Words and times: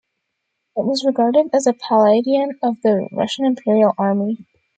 It 0.75 0.83
was 0.83 1.05
regarded 1.05 1.51
as 1.53 1.67
a 1.67 1.73
palladion 1.75 2.57
of 2.63 2.81
the 2.81 3.07
Russian 3.11 3.45
Imperial 3.45 3.93
Army. 3.99 4.47